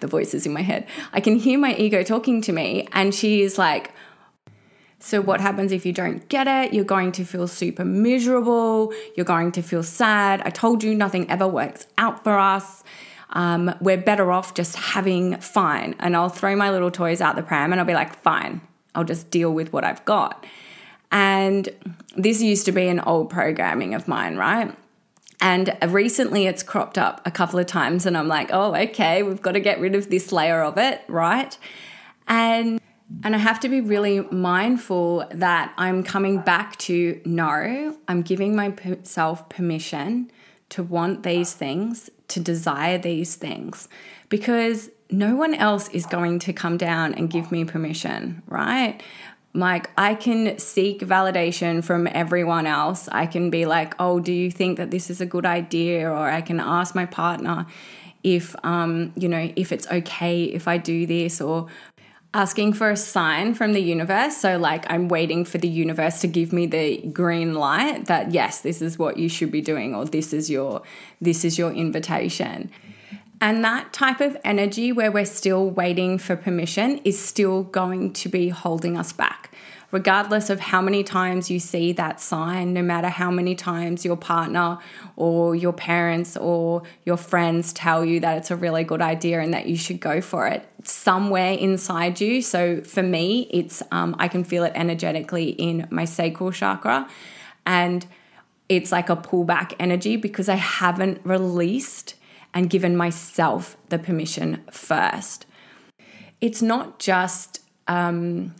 the 0.00 0.06
voices 0.06 0.46
in 0.46 0.52
my 0.52 0.62
head. 0.62 0.86
I 1.12 1.20
can 1.20 1.36
hear 1.36 1.58
my 1.58 1.74
ego 1.76 2.02
talking 2.02 2.40
to 2.42 2.52
me 2.52 2.88
and 2.92 3.14
she 3.14 3.42
is 3.42 3.58
like 3.58 3.92
so, 5.00 5.20
what 5.20 5.42
happens 5.42 5.70
if 5.70 5.84
you 5.84 5.92
don't 5.92 6.26
get 6.30 6.46
it? 6.46 6.72
You're 6.72 6.82
going 6.82 7.12
to 7.12 7.24
feel 7.26 7.46
super 7.46 7.84
miserable. 7.84 8.90
You're 9.14 9.26
going 9.26 9.52
to 9.52 9.60
feel 9.60 9.82
sad. 9.82 10.40
I 10.46 10.48
told 10.48 10.82
you 10.82 10.94
nothing 10.94 11.30
ever 11.30 11.46
works 11.46 11.86
out 11.98 12.24
for 12.24 12.38
us 12.38 12.82
um, 13.34 13.74
we're 13.80 13.98
better 13.98 14.32
off 14.32 14.54
just 14.54 14.76
having 14.76 15.36
fine. 15.38 15.94
And 15.98 16.16
I'll 16.16 16.28
throw 16.28 16.56
my 16.56 16.70
little 16.70 16.90
toys 16.90 17.20
out 17.20 17.36
the 17.36 17.42
pram 17.42 17.72
and 17.72 17.80
I'll 17.80 17.86
be 17.86 17.94
like, 17.94 18.16
fine, 18.22 18.60
I'll 18.94 19.04
just 19.04 19.30
deal 19.30 19.52
with 19.52 19.72
what 19.72 19.84
I've 19.84 20.04
got. 20.04 20.46
And 21.10 21.68
this 22.16 22.40
used 22.40 22.64
to 22.66 22.72
be 22.72 22.88
an 22.88 23.00
old 23.00 23.30
programming 23.30 23.94
of 23.94 24.08
mine, 24.08 24.36
right? 24.36 24.74
And 25.40 25.76
recently 25.88 26.46
it's 26.46 26.62
cropped 26.62 26.96
up 26.96 27.20
a 27.26 27.30
couple 27.30 27.58
of 27.58 27.66
times, 27.66 28.06
and 28.06 28.16
I'm 28.16 28.28
like, 28.28 28.48
oh, 28.52 28.74
okay, 28.74 29.22
we've 29.22 29.42
got 29.42 29.52
to 29.52 29.60
get 29.60 29.78
rid 29.78 29.94
of 29.94 30.08
this 30.08 30.32
layer 30.32 30.62
of 30.62 30.78
it, 30.78 31.02
right? 31.06 31.58
And 32.26 32.80
and 33.22 33.34
I 33.34 33.38
have 33.38 33.60
to 33.60 33.68
be 33.68 33.80
really 33.80 34.20
mindful 34.20 35.26
that 35.30 35.72
I'm 35.76 36.02
coming 36.02 36.40
back 36.40 36.78
to 36.78 37.20
no, 37.26 37.96
I'm 38.08 38.22
giving 38.22 38.56
myself 38.56 39.48
permission 39.50 40.30
to 40.70 40.82
want 40.82 41.22
these 41.22 41.52
things 41.52 42.10
to 42.34 42.40
desire 42.40 42.98
these 42.98 43.36
things 43.36 43.88
because 44.28 44.90
no 45.10 45.36
one 45.36 45.54
else 45.54 45.88
is 45.90 46.06
going 46.06 46.40
to 46.40 46.52
come 46.52 46.76
down 46.76 47.14
and 47.14 47.30
give 47.30 47.52
me 47.52 47.64
permission, 47.64 48.42
right? 48.46 49.00
Like, 49.52 49.90
I 49.96 50.16
can 50.16 50.58
seek 50.58 51.00
validation 51.00 51.84
from 51.84 52.08
everyone 52.10 52.66
else. 52.66 53.08
I 53.08 53.26
can 53.26 53.50
be 53.50 53.66
like, 53.66 53.94
oh, 54.00 54.18
do 54.18 54.32
you 54.32 54.50
think 54.50 54.78
that 54.78 54.90
this 54.90 55.10
is 55.10 55.20
a 55.20 55.26
good 55.26 55.46
idea? 55.46 56.10
Or 56.10 56.28
I 56.28 56.40
can 56.40 56.58
ask 56.58 56.96
my 56.96 57.06
partner 57.06 57.66
if, 58.24 58.56
um, 58.64 59.12
you 59.16 59.28
know, 59.28 59.52
if 59.54 59.70
it's 59.70 59.86
okay 59.86 60.44
if 60.44 60.66
I 60.66 60.78
do 60.78 61.06
this, 61.06 61.40
or 61.40 61.68
asking 62.34 62.72
for 62.72 62.90
a 62.90 62.96
sign 62.96 63.54
from 63.54 63.72
the 63.72 63.80
universe. 63.80 64.36
So, 64.36 64.58
like, 64.58 64.84
I'm 64.90 65.08
waiting 65.08 65.44
for 65.44 65.58
the 65.58 65.68
universe 65.68 66.20
to 66.20 66.26
give 66.26 66.52
me 66.52 66.66
the 66.66 66.98
green 66.98 67.54
light 67.54 68.06
that 68.06 68.32
yes, 68.32 68.60
this 68.60 68.82
is 68.82 68.98
what 68.98 69.16
you 69.16 69.28
should 69.28 69.52
be 69.52 69.60
doing, 69.60 69.94
or 69.94 70.04
this 70.04 70.32
is 70.32 70.50
your 70.50 70.82
this 71.20 71.44
is 71.44 71.56
your 71.56 71.72
invitation. 71.72 72.70
And 73.40 73.64
that 73.64 73.92
type 73.92 74.20
of 74.20 74.36
energy 74.44 74.90
where 74.92 75.12
we're 75.12 75.24
still 75.24 75.68
waiting 75.68 76.18
for 76.18 76.34
permission 76.34 76.98
is 77.04 77.18
still 77.18 77.62
going 77.62 78.12
to 78.14 78.28
be 78.28 78.48
holding 78.48 78.96
us 78.96 79.12
back 79.12 79.53
regardless 79.94 80.50
of 80.50 80.58
how 80.58 80.82
many 80.82 81.04
times 81.04 81.52
you 81.52 81.60
see 81.60 81.92
that 81.92 82.20
sign, 82.20 82.72
no 82.72 82.82
matter 82.82 83.08
how 83.08 83.30
many 83.30 83.54
times 83.54 84.04
your 84.04 84.16
partner 84.16 84.76
or 85.14 85.54
your 85.54 85.72
parents 85.72 86.36
or 86.36 86.82
your 87.04 87.16
friends 87.16 87.72
tell 87.72 88.04
you 88.04 88.18
that 88.18 88.36
it's 88.36 88.50
a 88.50 88.56
really 88.56 88.82
good 88.82 89.00
idea 89.00 89.40
and 89.40 89.54
that 89.54 89.68
you 89.68 89.76
should 89.76 90.00
go 90.00 90.20
for 90.20 90.48
it, 90.48 90.66
somewhere 90.82 91.52
inside 91.52 92.20
you. 92.20 92.42
So 92.42 92.82
for 92.82 93.04
me, 93.04 93.46
it's 93.52 93.84
um, 93.92 94.16
I 94.18 94.26
can 94.26 94.42
feel 94.42 94.64
it 94.64 94.72
energetically 94.74 95.50
in 95.50 95.86
my 95.92 96.06
sacral 96.06 96.50
chakra, 96.50 97.08
and 97.64 98.04
it's 98.68 98.90
like 98.90 99.08
a 99.08 99.16
pullback 99.16 99.74
energy 99.78 100.16
because 100.16 100.48
I 100.48 100.56
haven't 100.56 101.20
released 101.22 102.16
and 102.52 102.68
given 102.68 102.96
myself 102.96 103.76
the 103.90 104.00
permission 104.00 104.64
first. 104.72 105.46
It's 106.40 106.60
not 106.60 106.98
just 106.98 107.60
um, 107.86 108.56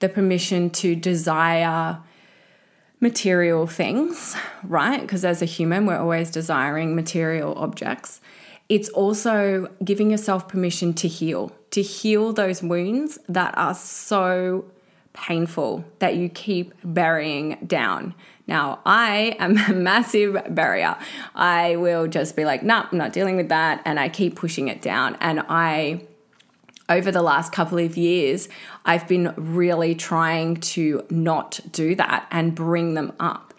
the 0.00 0.08
permission 0.08 0.70
to 0.70 0.96
desire 0.96 1.98
material 3.00 3.66
things, 3.66 4.36
right? 4.62 5.00
Because 5.00 5.24
as 5.24 5.40
a 5.40 5.46
human, 5.46 5.86
we're 5.86 5.98
always 5.98 6.30
desiring 6.30 6.94
material 6.94 7.54
objects. 7.54 8.20
It's 8.68 8.88
also 8.90 9.68
giving 9.82 10.10
yourself 10.10 10.48
permission 10.48 10.92
to 10.94 11.08
heal, 11.08 11.52
to 11.70 11.82
heal 11.82 12.32
those 12.32 12.62
wounds 12.62 13.18
that 13.28 13.56
are 13.56 13.74
so 13.74 14.66
painful 15.12 15.84
that 15.98 16.16
you 16.16 16.28
keep 16.28 16.72
burying 16.84 17.58
down. 17.66 18.14
Now, 18.46 18.80
I 18.84 19.36
am 19.38 19.58
a 19.58 19.72
massive 19.74 20.36
barrier. 20.50 20.96
I 21.34 21.76
will 21.76 22.06
just 22.06 22.36
be 22.36 22.44
like, 22.44 22.62
nah, 22.62 22.86
I'm 22.90 22.98
not 22.98 23.12
dealing 23.12 23.36
with 23.36 23.48
that. 23.48 23.82
And 23.84 23.98
I 23.98 24.08
keep 24.08 24.36
pushing 24.36 24.68
it 24.68 24.82
down. 24.82 25.16
And 25.20 25.42
I 25.48 26.02
over 26.90 27.10
the 27.10 27.22
last 27.22 27.52
couple 27.52 27.78
of 27.78 27.96
years, 27.96 28.48
I've 28.84 29.08
been 29.08 29.32
really 29.36 29.94
trying 29.94 30.56
to 30.56 31.06
not 31.08 31.60
do 31.70 31.94
that 31.94 32.26
and 32.30 32.54
bring 32.54 32.94
them 32.94 33.12
up. 33.20 33.54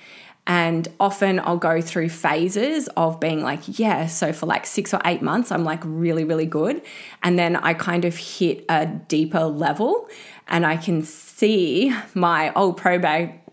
And 0.46 0.88
often 1.00 1.40
I'll 1.40 1.58
go 1.58 1.82
through 1.82 2.10
phases 2.10 2.90
of 2.98 3.20
being 3.20 3.42
like, 3.42 3.80
yeah, 3.80 4.08
so 4.08 4.34
for 4.34 4.48
like 4.48 4.66
six 4.66 4.94
or 4.94 5.00
eight 5.06 5.22
months, 5.22 5.52
I'm 5.52 5.64
like 5.64 5.82
really, 5.86 6.24
really 6.24 6.48
good. 6.48 6.82
And 7.24 7.40
then 7.40 7.56
I 7.56 7.74
kind 7.74 8.06
of 8.06 8.18
hit 8.18 8.66
a 8.68 8.86
deeper 8.86 9.46
level 9.46 10.10
and 10.48 10.66
I 10.66 10.78
can 10.78 11.04
see 11.04 11.96
my 12.14 12.52
old 12.54 12.78
pro 12.78 13.00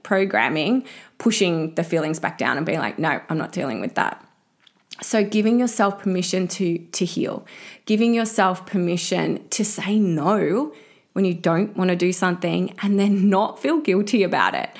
programming 0.02 0.84
pushing 1.18 1.74
the 1.74 1.84
feelings 1.84 2.18
back 2.18 2.38
down 2.38 2.56
and 2.56 2.64
being 2.64 2.78
like, 2.78 2.98
no, 2.98 3.20
I'm 3.28 3.38
not 3.38 3.52
dealing 3.52 3.80
with 3.80 3.94
that. 3.96 4.24
So 5.00 5.24
giving 5.24 5.60
yourself 5.60 6.00
permission 6.00 6.48
to 6.48 6.78
to 6.78 7.04
heal, 7.04 7.46
giving 7.86 8.14
yourself 8.14 8.66
permission 8.66 9.48
to 9.50 9.64
say 9.64 9.98
no 9.98 10.72
when 11.12 11.24
you 11.24 11.34
don't 11.34 11.76
want 11.76 11.90
to 11.90 11.96
do 11.96 12.12
something 12.12 12.74
and 12.82 12.98
then 12.98 13.28
not 13.28 13.60
feel 13.60 13.80
guilty 13.80 14.22
about 14.22 14.54
it. 14.54 14.70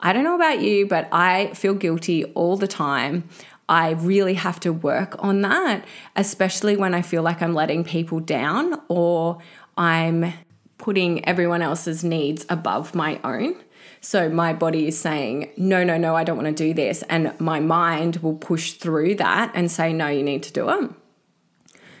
I 0.00 0.12
don't 0.12 0.24
know 0.24 0.34
about 0.34 0.60
you, 0.60 0.86
but 0.86 1.08
I 1.12 1.52
feel 1.54 1.74
guilty 1.74 2.24
all 2.34 2.56
the 2.56 2.68
time. 2.68 3.28
I 3.68 3.92
really 3.92 4.34
have 4.34 4.60
to 4.60 4.72
work 4.72 5.16
on 5.24 5.40
that, 5.42 5.84
especially 6.16 6.76
when 6.76 6.92
I 6.92 7.02
feel 7.02 7.22
like 7.22 7.40
I'm 7.40 7.54
letting 7.54 7.84
people 7.84 8.20
down 8.20 8.80
or 8.88 9.38
I'm 9.78 10.34
putting 10.78 11.24
everyone 11.24 11.62
else's 11.62 12.04
needs 12.04 12.44
above 12.48 12.94
my 12.94 13.18
own. 13.24 13.56
So 14.04 14.28
my 14.28 14.52
body 14.52 14.86
is 14.86 15.00
saying, 15.00 15.50
no, 15.56 15.82
no, 15.82 15.96
no, 15.96 16.14
I 16.14 16.24
don't 16.24 16.36
want 16.36 16.54
to 16.54 16.64
do 16.64 16.74
this. 16.74 17.02
And 17.08 17.32
my 17.40 17.58
mind 17.58 18.16
will 18.16 18.34
push 18.34 18.72
through 18.74 19.14
that 19.14 19.50
and 19.54 19.70
say, 19.70 19.94
no, 19.94 20.08
you 20.08 20.22
need 20.22 20.42
to 20.42 20.52
do 20.52 20.68
it. 20.68 20.90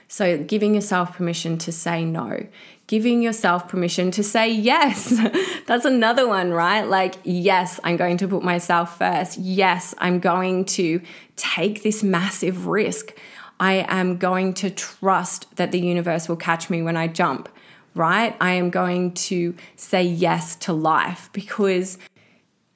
So 0.06 0.36
giving 0.36 0.74
yourself 0.74 1.16
permission 1.16 1.56
to 1.58 1.72
say 1.72 2.04
no, 2.04 2.46
giving 2.88 3.22
yourself 3.22 3.68
permission 3.68 4.10
to 4.12 4.22
say 4.22 4.52
yes. 4.52 5.14
That's 5.66 5.86
another 5.86 6.28
one, 6.28 6.50
right? 6.50 6.82
Like, 6.82 7.14
yes, 7.24 7.80
I'm 7.82 7.96
going 7.96 8.18
to 8.18 8.28
put 8.28 8.42
myself 8.42 8.98
first. 8.98 9.38
Yes, 9.38 9.94
I'm 9.96 10.20
going 10.20 10.66
to 10.66 11.00
take 11.36 11.82
this 11.82 12.02
massive 12.02 12.66
risk. 12.66 13.18
I 13.58 13.86
am 13.88 14.18
going 14.18 14.52
to 14.54 14.68
trust 14.68 15.56
that 15.56 15.72
the 15.72 15.80
universe 15.80 16.28
will 16.28 16.36
catch 16.36 16.68
me 16.68 16.82
when 16.82 16.98
I 16.98 17.08
jump 17.08 17.48
right? 17.94 18.36
I 18.40 18.52
am 18.52 18.70
going 18.70 19.12
to 19.12 19.54
say 19.76 20.02
yes 20.02 20.56
to 20.56 20.72
life 20.72 21.30
because, 21.32 21.98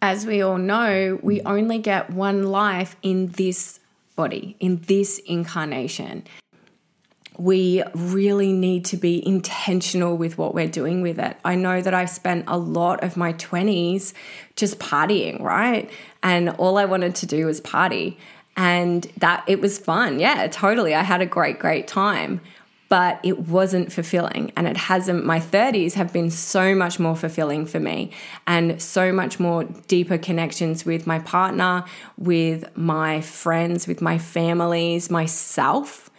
as 0.01 0.27
we 0.27 0.43
all 0.43 0.59
know, 0.59 1.19
we 1.23 1.41
only 1.43 1.79
get 1.79 2.11
one 2.11 2.45
life 2.45 2.97
in 3.03 3.29
this 3.29 3.81
body, 4.15 4.57
in 4.61 4.81
this 4.87 5.19
incarnation. 5.27 6.25
We 7.37 7.85
really 7.95 8.53
need 8.53 8.85
to 8.87 8.97
be 8.97 9.25
intentional 9.25 10.17
with 10.17 10.39
what 10.39 10.55
we're 10.55 10.67
doing 10.67 11.03
with 11.03 11.21
it. 11.21 11.37
I 11.45 11.55
know 11.55 11.81
that 11.81 11.95
I 11.95 12.05
spent 12.07 12.45
a 12.49 12.59
lot 12.59 13.05
of 13.05 13.17
my 13.17 13.33
20s 13.35 14.13
just 14.57 14.81
partying, 14.81 15.41
right? 15.41 15.89
And 16.21 16.51
all 16.51 16.79
I 16.79 16.85
wanted 16.85 17.15
to 17.17 17.27
do 17.27 17.47
was 17.47 17.61
party. 17.61 18.19
And 18.57 19.05
that 19.19 19.45
it 19.47 19.61
was 19.61 19.79
fun. 19.79 20.19
Yeah, 20.19 20.49
totally. 20.49 20.97
I 20.97 21.05
had 21.05 21.21
a 21.21 21.27
great, 21.27 21.61
great 21.61 21.87
time 21.87 22.41
but 22.89 23.21
it 23.23 23.49
wasn't 23.49 23.93
fulfilling. 23.93 24.53
And 24.57 24.67
it 24.67 24.77
hasn't, 24.77 25.25
my 25.25 25.41
30s 25.41 25.95
have 25.95 26.13
been 26.13 26.31
so 26.31 26.75
much 26.75 26.99
more 26.99 27.15
fulfilling 27.15 27.67
for 27.67 27.81
me 27.81 28.13
and 28.47 28.81
so 28.81 29.13
much 29.13 29.39
more 29.39 29.65
deeper 29.65 30.17
connections 30.17 30.87
with 30.87 31.07
my 31.07 31.19
partner, 31.19 31.85
with 32.17 32.77
my 32.77 33.21
friends, 33.21 33.87
with 33.87 34.01
my 34.01 34.17
families, 34.19 35.11
myself. 35.11 36.11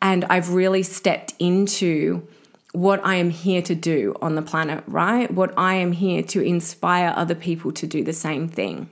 And 0.00 0.24
I've 0.26 0.50
really 0.50 0.82
stepped 0.82 1.34
into 1.38 2.26
what 2.72 3.04
I 3.04 3.16
am 3.16 3.30
here 3.30 3.62
to 3.62 3.74
do 3.74 4.14
on 4.20 4.34
the 4.34 4.42
planet, 4.42 4.84
right? 4.86 5.30
What 5.30 5.54
I 5.56 5.74
am 5.74 5.92
here 5.92 6.22
to 6.24 6.42
inspire 6.42 7.12
other 7.16 7.34
people 7.34 7.72
to 7.72 7.86
do 7.86 8.04
the 8.04 8.12
same 8.12 8.48
thing. 8.48 8.90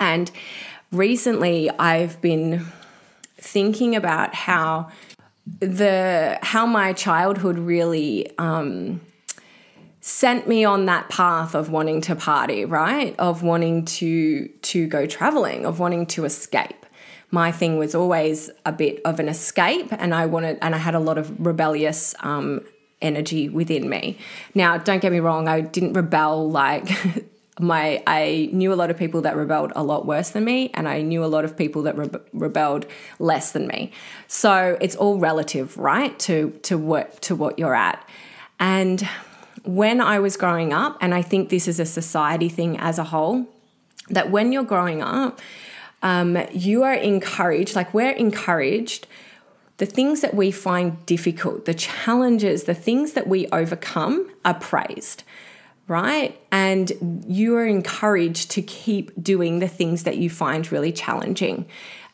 And 0.00 0.30
recently 0.90 1.70
I've 1.70 2.20
been 2.20 2.66
thinking 3.36 3.94
about 3.94 4.34
how 4.34 4.90
the 5.46 6.38
how 6.42 6.66
my 6.66 6.92
childhood 6.92 7.58
really 7.58 8.30
um, 8.38 9.00
sent 10.00 10.48
me 10.48 10.64
on 10.64 10.86
that 10.86 11.08
path 11.08 11.54
of 11.54 11.70
wanting 11.70 12.00
to 12.02 12.16
party, 12.16 12.64
right? 12.64 13.14
Of 13.18 13.42
wanting 13.42 13.84
to 13.86 14.48
to 14.48 14.86
go 14.86 15.06
traveling, 15.06 15.66
of 15.66 15.80
wanting 15.80 16.06
to 16.06 16.24
escape. 16.24 16.86
My 17.30 17.50
thing 17.50 17.78
was 17.78 17.94
always 17.94 18.50
a 18.64 18.72
bit 18.72 19.00
of 19.04 19.18
an 19.18 19.28
escape, 19.28 19.88
and 19.92 20.14
I 20.14 20.26
wanted, 20.26 20.58
and 20.62 20.74
I 20.74 20.78
had 20.78 20.94
a 20.94 21.00
lot 21.00 21.18
of 21.18 21.34
rebellious 21.44 22.14
um, 22.20 22.60
energy 23.02 23.48
within 23.48 23.88
me. 23.88 24.18
Now, 24.54 24.78
don't 24.78 25.00
get 25.00 25.10
me 25.10 25.20
wrong, 25.20 25.48
I 25.48 25.60
didn't 25.60 25.94
rebel 25.94 26.48
like 26.48 26.88
my 27.60 28.02
I 28.06 28.48
knew 28.52 28.72
a 28.72 28.74
lot 28.74 28.90
of 28.90 28.96
people 28.96 29.20
that 29.22 29.36
rebelled 29.36 29.72
a 29.76 29.82
lot 29.82 30.06
worse 30.06 30.30
than 30.30 30.44
me 30.44 30.70
and 30.74 30.88
I 30.88 31.02
knew 31.02 31.24
a 31.24 31.26
lot 31.26 31.44
of 31.44 31.56
people 31.56 31.82
that 31.82 31.96
re- 31.96 32.10
rebelled 32.32 32.86
less 33.18 33.52
than 33.52 33.66
me. 33.68 33.92
So 34.26 34.76
it's 34.80 34.96
all 34.96 35.18
relative, 35.18 35.76
right? 35.76 36.18
To 36.20 36.50
to 36.62 36.76
what 36.76 37.22
to 37.22 37.36
what 37.36 37.58
you're 37.58 37.74
at. 37.74 38.06
And 38.58 39.08
when 39.62 40.00
I 40.00 40.18
was 40.18 40.36
growing 40.36 40.72
up 40.72 40.98
and 41.00 41.14
I 41.14 41.22
think 41.22 41.48
this 41.48 41.68
is 41.68 41.78
a 41.78 41.86
society 41.86 42.48
thing 42.48 42.76
as 42.78 42.98
a 42.98 43.04
whole 43.04 43.46
that 44.10 44.30
when 44.30 44.52
you're 44.52 44.64
growing 44.64 45.02
up 45.02 45.40
um, 46.02 46.36
you 46.52 46.82
are 46.82 46.92
encouraged 46.92 47.74
like 47.74 47.94
we're 47.94 48.10
encouraged 48.10 49.06
the 49.78 49.86
things 49.86 50.20
that 50.20 50.34
we 50.34 50.52
find 50.52 51.04
difficult, 51.04 51.64
the 51.64 51.74
challenges, 51.74 52.64
the 52.64 52.74
things 52.74 53.14
that 53.14 53.26
we 53.26 53.48
overcome 53.48 54.30
are 54.44 54.54
praised 54.54 55.24
right? 55.86 56.38
And 56.50 57.24
you 57.26 57.56
are 57.56 57.66
encouraged 57.66 58.50
to 58.52 58.62
keep 58.62 59.10
doing 59.22 59.58
the 59.58 59.68
things 59.68 60.04
that 60.04 60.16
you 60.16 60.30
find 60.30 60.70
really 60.72 60.92
challenging 60.92 61.66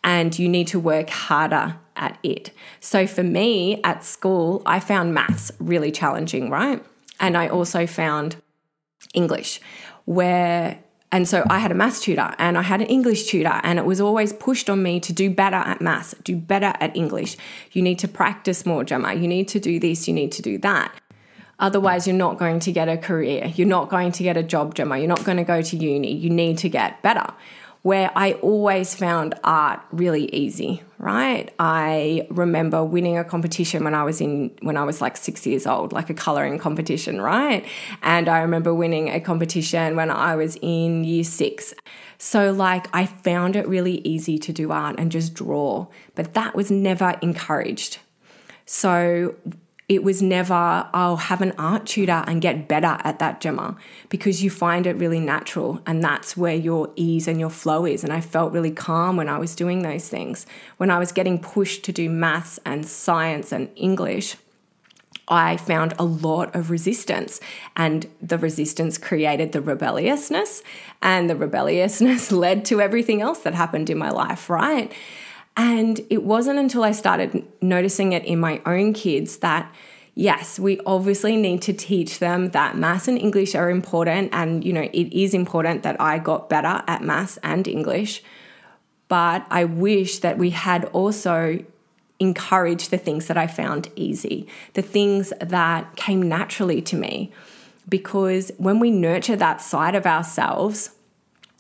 and 0.03 0.39
you 0.39 0.49
need 0.49 0.67
to 0.69 0.81
work 0.81 1.11
harder 1.11 1.77
at 1.97 2.19
it. 2.23 2.51
So 2.81 3.07
for 3.07 3.23
me 3.23 3.83
at 3.85 4.05
school, 4.05 4.63
I 4.65 4.81
found 4.81 5.15
maths 5.15 5.53
really 5.59 5.93
challenging, 5.93 6.51
right? 6.51 6.83
And 7.19 7.37
I 7.37 7.49
also 7.49 7.87
found 7.87 8.37
English 9.15 9.61
where 10.07 10.79
and 11.13 11.29
so 11.29 11.45
I 11.51 11.59
had 11.59 11.73
a 11.73 11.75
maths 11.75 12.01
tutor 12.01 12.35
and 12.39 12.57
I 12.57 12.63
had 12.63 12.81
an 12.81 12.87
English 12.87 13.27
tutor, 13.27 13.61
and 13.65 13.81
it 13.81 13.85
was 13.85 14.01
always 14.01 14.33
pushed 14.33 14.71
on 14.71 14.81
me 14.81 15.01
to 15.01 15.13
do 15.13 15.29
better 15.29 15.57
at 15.57 15.81
maths, 15.81 16.15
do 16.23 16.37
better 16.37 16.73
at 16.79 16.97
English. 16.97 17.37
You 17.73 17.83
need 17.83 17.99
to 17.99 18.09
practice 18.09 18.65
more, 18.65 18.85
Gemma. 18.85 19.15
You 19.15 19.27
need 19.27 19.49
to 19.49 19.59
do 19.59 19.81
this, 19.81 20.07
you 20.07 20.15
need 20.15 20.31
to 20.33 20.43
do 20.43 20.57
that. 20.59 20.93
Otherwise, 21.61 22.07
you're 22.07 22.17
not 22.17 22.39
going 22.39 22.59
to 22.59 22.73
get 22.73 22.89
a 22.89 22.97
career. 22.97 23.53
You're 23.55 23.69
not 23.69 23.89
going 23.89 24.11
to 24.13 24.23
get 24.23 24.37
a 24.37 24.43
job, 24.43 24.75
Gemma. 24.75 24.99
You're 24.99 25.07
not 25.07 25.25
going 25.25 25.37
to 25.37 25.45
go 25.45 25.63
to 25.63 25.77
uni. 25.77 26.13
You 26.13 26.31
need 26.31 26.59
to 26.59 26.69
get 26.69 27.01
better. 27.03 27.33
Where 27.83 28.11
I 28.15 28.35
always 28.35 28.95
found 28.95 29.35
art 29.43 29.81
really 29.91 30.27
easy, 30.35 30.83
right? 30.99 31.51
I 31.59 32.27
remember 32.29 32.85
winning 32.85 33.17
a 33.17 33.25
competition 33.25 33.85
when 33.85 33.95
I 33.95 34.05
was 34.05 34.21
in 34.21 34.51
when 34.61 34.77
I 34.77 34.85
was 34.85 35.01
like 35.01 35.17
6 35.17 35.47
years 35.47 35.67
old, 35.67 35.91
like 35.91 36.11
a 36.11 36.15
coloring 36.15 36.59
competition, 36.59 37.23
right? 37.23 37.65
And 38.03 38.29
I 38.29 38.41
remember 38.41 38.75
winning 38.75 39.09
a 39.09 39.19
competition 39.19 39.97
when 39.97 40.11
I 40.11 40.37
was 40.37 40.59
in 40.61 41.05
year 41.05 41.25
6. 41.25 41.75
So 42.19 42.53
like 42.53 42.87
I 42.93 43.07
found 43.07 43.57
it 43.57 43.67
really 43.67 44.03
easy 44.05 44.39
to 44.41 44.53
do 44.53 44.73
art 44.73 44.97
and 44.99 45.11
just 45.11 45.33
draw, 45.33 45.87
but 46.15 46.35
that 46.35 46.55
was 46.55 46.71
never 46.71 47.17
encouraged. 47.23 47.97
So 48.67 49.37
it 49.91 50.05
was 50.05 50.23
never, 50.23 50.55
I'll 50.95 51.17
have 51.17 51.43
an 51.43 51.53
art 51.59 51.85
tutor 51.85 52.23
and 52.29 52.41
get 52.41 52.69
better 52.69 52.97
at 53.03 53.19
that, 53.19 53.41
Gemma, 53.41 53.77
because 54.09 54.41
you 54.41 54.49
find 54.49 54.87
it 54.87 54.95
really 54.95 55.19
natural 55.19 55.83
and 55.85 56.01
that's 56.01 56.37
where 56.37 56.55
your 56.55 56.93
ease 56.95 57.27
and 57.27 57.41
your 57.41 57.51
flow 57.51 57.85
is. 57.85 58.05
And 58.05 58.13
I 58.13 58.21
felt 58.21 58.53
really 58.53 58.71
calm 58.71 59.17
when 59.17 59.29
I 59.29 59.39
was 59.39 59.57
doing 59.57 59.83
those 59.83 60.09
things. 60.09 60.47
When 60.77 60.93
I 60.93 61.01
was 61.01 61.11
getting 61.11 61.41
pushed 61.41 61.83
to 61.87 61.93
do 61.93 62.09
maths 62.09 62.61
and 62.65 62.87
science 62.87 63.51
and 63.51 63.69
English, 63.75 64.37
I 65.27 65.57
found 65.57 65.95
a 65.99 66.05
lot 66.05 66.55
of 66.57 66.71
resistance, 66.71 67.41
and 67.77 68.09
the 68.21 68.37
resistance 68.37 68.99
created 68.99 69.53
the 69.53 69.61
rebelliousness, 69.61 70.63
and 71.03 71.31
the 71.31 71.37
rebelliousness 71.37 72.33
led 72.47 72.65
to 72.67 72.81
everything 72.81 73.23
else 73.23 73.41
that 73.41 73.55
happened 73.55 73.91
in 73.91 73.99
my 73.99 74.11
life, 74.11 74.51
right? 74.51 74.93
And 75.61 76.01
it 76.09 76.23
wasn't 76.23 76.59
until 76.59 76.85
I 76.85 76.93
started 76.93 77.47
noticing 77.61 78.15
it 78.15 78.25
in 78.25 78.41
my 78.41 78.63
own 78.65 78.95
kids 78.95 79.37
that 79.41 79.71
yes, 80.15 80.59
we 80.59 80.81
obviously 80.87 81.37
need 81.37 81.61
to 81.61 81.75
teach 81.75 82.19
them 82.19 82.49
that 82.53 82.79
maths 82.79 83.09
and 83.09 83.19
English 83.19 83.55
are 83.55 83.69
important. 83.69 84.31
And, 84.33 84.65
you 84.65 84.73
know, 84.73 84.89
it 84.91 85.13
is 85.13 85.35
important 85.35 85.83
that 85.83 86.01
I 86.01 86.19
got 86.19 86.49
better 86.49 86.83
at 86.87 87.03
maths 87.03 87.39
and 87.43 87.69
English. 87.69 88.23
But 89.09 89.45
I 89.51 89.67
wish 89.67 90.21
that 90.21 90.39
we 90.39 90.49
had 90.49 90.87
also 90.87 91.63
encouraged 92.19 92.91
the 92.91 92.97
things 92.97 93.27
that 93.27 93.37
I 93.37 93.47
found 93.47 93.91
easy, 93.97 94.49
the 94.73 94.83
things 94.83 95.31
that 95.43 95.95
came 95.95 96.23
naturally 96.23 96.81
to 96.81 96.97
me. 96.97 97.33
Because 97.87 98.51
when 98.57 98.81
we 98.81 98.91
nurture 98.91 99.37
that 99.37 99.61
side 99.61 99.95
of 99.95 100.07
ourselves 100.07 100.93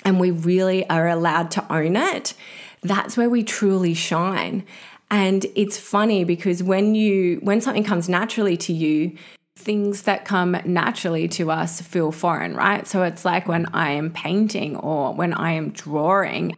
and 0.06 0.18
we 0.18 0.30
really 0.30 0.88
are 0.88 1.06
allowed 1.06 1.50
to 1.50 1.70
own 1.70 1.96
it, 1.96 2.32
that's 2.82 3.16
where 3.16 3.30
we 3.30 3.42
truly 3.42 3.94
shine. 3.94 4.64
And 5.10 5.46
it's 5.56 5.76
funny 5.76 6.24
because 6.24 6.62
when 6.62 6.94
you 6.94 7.40
when 7.42 7.60
something 7.60 7.84
comes 7.84 8.08
naturally 8.08 8.56
to 8.58 8.72
you, 8.72 9.16
things 9.56 10.02
that 10.02 10.24
come 10.24 10.56
naturally 10.64 11.28
to 11.28 11.50
us 11.50 11.80
feel 11.80 12.12
foreign, 12.12 12.54
right? 12.54 12.86
So 12.86 13.02
it's 13.02 13.24
like 13.24 13.48
when 13.48 13.66
I 13.74 13.90
am 13.90 14.10
painting 14.10 14.76
or 14.76 15.12
when 15.12 15.34
I 15.34 15.52
am 15.52 15.70
drawing, 15.70 16.56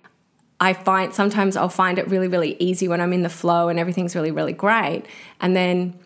I 0.60 0.74
find 0.74 1.12
sometimes 1.12 1.56
I'll 1.56 1.68
find 1.68 1.98
it 1.98 2.08
really, 2.08 2.28
really 2.28 2.56
easy 2.60 2.86
when 2.86 3.00
I'm 3.00 3.12
in 3.12 3.22
the 3.22 3.28
flow 3.28 3.68
and 3.68 3.78
everything's 3.78 4.14
really, 4.14 4.30
really 4.30 4.52
great. 4.52 5.04
And 5.40 5.56
then 5.56 5.98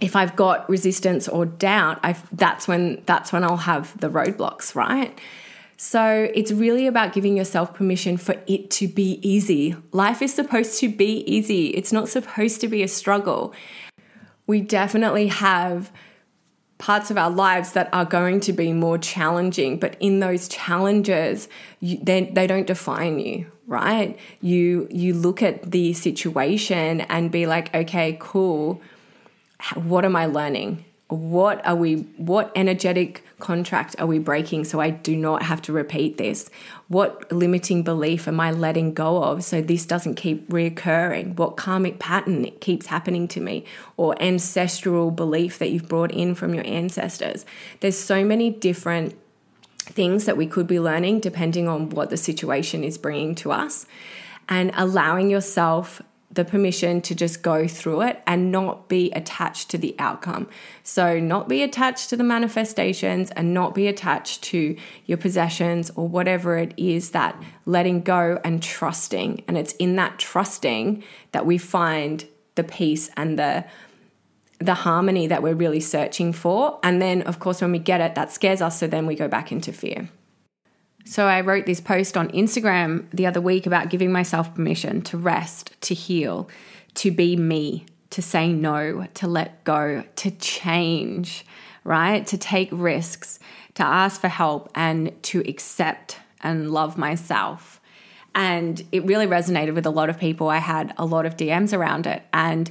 if 0.00 0.16
I've 0.16 0.34
got 0.34 0.68
resistance 0.68 1.28
or 1.28 1.46
doubt, 1.46 2.00
I've, 2.02 2.36
that's 2.36 2.66
when 2.66 3.02
that's 3.06 3.32
when 3.32 3.44
I'll 3.44 3.56
have 3.58 3.98
the 4.00 4.10
roadblocks, 4.10 4.74
right? 4.74 5.16
So 5.76 6.30
it's 6.34 6.52
really 6.52 6.86
about 6.86 7.12
giving 7.12 7.36
yourself 7.36 7.74
permission 7.74 8.16
for 8.16 8.36
it 8.46 8.70
to 8.72 8.88
be 8.88 9.18
easy. 9.22 9.76
Life 9.92 10.22
is 10.22 10.32
supposed 10.32 10.78
to 10.80 10.88
be 10.88 11.24
easy, 11.26 11.68
it's 11.68 11.92
not 11.92 12.08
supposed 12.08 12.60
to 12.60 12.68
be 12.68 12.82
a 12.82 12.88
struggle. 12.88 13.54
We 14.46 14.60
definitely 14.60 15.28
have 15.28 15.90
parts 16.78 17.10
of 17.10 17.16
our 17.16 17.30
lives 17.30 17.72
that 17.72 17.88
are 17.92 18.04
going 18.04 18.40
to 18.40 18.52
be 18.52 18.72
more 18.72 18.98
challenging, 18.98 19.78
but 19.78 19.96
in 20.00 20.20
those 20.20 20.48
challenges, 20.48 21.48
you, 21.80 21.98
they, 22.02 22.24
they 22.24 22.46
don't 22.46 22.66
define 22.66 23.18
you 23.18 23.50
right 23.66 24.18
you 24.40 24.86
you 24.90 25.14
look 25.14 25.42
at 25.42 25.70
the 25.70 25.92
situation 25.94 27.00
and 27.02 27.30
be 27.30 27.46
like 27.46 27.74
okay 27.74 28.16
cool 28.20 28.80
what 29.74 30.04
am 30.04 30.14
i 30.14 30.26
learning 30.26 30.84
what 31.08 31.64
are 31.66 31.76
we 31.76 31.96
what 32.16 32.50
energetic 32.54 33.24
contract 33.38 33.94
are 33.98 34.06
we 34.06 34.18
breaking 34.18 34.64
so 34.64 34.80
I 34.80 34.88
do 34.88 35.14
not 35.14 35.42
have 35.42 35.60
to 35.62 35.72
repeat 35.72 36.16
this? 36.16 36.48
What 36.88 37.30
limiting 37.30 37.82
belief 37.82 38.26
am 38.26 38.40
I 38.40 38.50
letting 38.50 38.94
go 38.94 39.22
of 39.22 39.44
so 39.44 39.60
this 39.60 39.84
doesn't 39.84 40.14
keep 40.14 40.48
reoccurring? 40.48 41.36
What 41.36 41.56
karmic 41.56 41.98
pattern 41.98 42.50
keeps 42.60 42.86
happening 42.86 43.28
to 43.28 43.40
me 43.40 43.64
or 43.96 44.20
ancestral 44.20 45.10
belief 45.10 45.58
that 45.58 45.70
you've 45.70 45.88
brought 45.88 46.10
in 46.10 46.34
from 46.34 46.54
your 46.54 46.66
ancestors? 46.66 47.44
There's 47.80 47.98
so 47.98 48.24
many 48.24 48.50
different 48.50 49.14
things 49.78 50.24
that 50.24 50.38
we 50.38 50.46
could 50.46 50.66
be 50.66 50.80
learning 50.80 51.20
depending 51.20 51.68
on 51.68 51.90
what 51.90 52.08
the 52.08 52.16
situation 52.16 52.82
is 52.82 52.96
bringing 52.96 53.34
to 53.34 53.52
us 53.52 53.84
and 54.48 54.70
allowing 54.74 55.28
yourself 55.28 56.00
the 56.34 56.44
permission 56.44 57.00
to 57.02 57.14
just 57.14 57.42
go 57.42 57.66
through 57.66 58.02
it 58.02 58.22
and 58.26 58.50
not 58.50 58.88
be 58.88 59.10
attached 59.12 59.70
to 59.70 59.78
the 59.78 59.94
outcome. 59.98 60.48
So, 60.82 61.18
not 61.18 61.48
be 61.48 61.62
attached 61.62 62.10
to 62.10 62.16
the 62.16 62.24
manifestations 62.24 63.30
and 63.32 63.54
not 63.54 63.74
be 63.74 63.86
attached 63.86 64.42
to 64.44 64.76
your 65.06 65.18
possessions 65.18 65.90
or 65.96 66.08
whatever 66.08 66.58
it 66.58 66.74
is 66.76 67.10
that 67.10 67.40
letting 67.66 68.02
go 68.02 68.40
and 68.44 68.62
trusting. 68.62 69.44
And 69.48 69.56
it's 69.56 69.72
in 69.74 69.96
that 69.96 70.18
trusting 70.18 71.02
that 71.32 71.46
we 71.46 71.58
find 71.58 72.26
the 72.54 72.64
peace 72.64 73.10
and 73.16 73.38
the 73.38 73.64
the 74.60 74.74
harmony 74.74 75.26
that 75.26 75.42
we're 75.42 75.54
really 75.54 75.80
searching 75.80 76.32
for. 76.32 76.78
And 76.82 77.02
then, 77.02 77.22
of 77.22 77.38
course, 77.38 77.60
when 77.60 77.72
we 77.72 77.78
get 77.78 78.00
it, 78.00 78.14
that 78.14 78.32
scares 78.32 78.62
us. 78.62 78.78
So 78.78 78.86
then 78.86 79.04
we 79.04 79.14
go 79.14 79.28
back 79.28 79.52
into 79.52 79.72
fear. 79.72 80.08
So 81.04 81.26
I 81.26 81.42
wrote 81.42 81.66
this 81.66 81.80
post 81.80 82.16
on 82.16 82.28
Instagram 82.30 83.06
the 83.12 83.26
other 83.26 83.40
week 83.40 83.66
about 83.66 83.90
giving 83.90 84.10
myself 84.10 84.54
permission 84.54 85.02
to 85.02 85.18
rest, 85.18 85.78
to 85.82 85.94
heal, 85.94 86.48
to 86.94 87.10
be 87.10 87.36
me, 87.36 87.84
to 88.10 88.22
say 88.22 88.52
no, 88.52 89.06
to 89.14 89.26
let 89.26 89.64
go, 89.64 90.04
to 90.16 90.30
change, 90.30 91.44
right? 91.84 92.26
To 92.26 92.38
take 92.38 92.70
risks, 92.72 93.38
to 93.74 93.82
ask 93.82 94.20
for 94.20 94.28
help, 94.28 94.70
and 94.74 95.12
to 95.24 95.40
accept 95.40 96.18
and 96.40 96.70
love 96.70 96.96
myself. 96.96 97.80
And 98.34 98.82
it 98.90 99.04
really 99.04 99.26
resonated 99.26 99.74
with 99.74 99.86
a 99.86 99.90
lot 99.90 100.08
of 100.08 100.18
people. 100.18 100.48
I 100.48 100.58
had 100.58 100.94
a 100.96 101.04
lot 101.04 101.26
of 101.26 101.36
DMs 101.36 101.76
around 101.76 102.06
it. 102.06 102.22
And 102.32 102.70